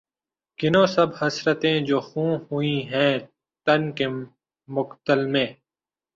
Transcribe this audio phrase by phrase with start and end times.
[0.59, 3.13] گنو سب حسرتیں جو خوں ہوئی ہیں
[3.67, 4.05] تن کے
[4.69, 5.47] مقتل میں